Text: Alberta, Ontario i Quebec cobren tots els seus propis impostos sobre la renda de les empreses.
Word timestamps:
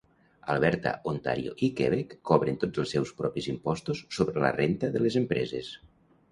Alberta, 0.51 0.93
Ontario 1.11 1.53
i 1.67 1.69
Quebec 1.81 2.15
cobren 2.31 2.59
tots 2.65 2.83
els 2.85 2.95
seus 2.97 3.13
propis 3.21 3.51
impostos 3.55 4.03
sobre 4.19 4.45
la 4.47 4.53
renda 4.59 4.93
de 4.97 5.07
les 5.09 5.23
empreses. 5.25 5.75